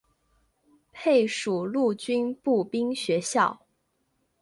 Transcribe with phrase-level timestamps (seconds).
[0.91, 3.67] 配属陆军步兵学校。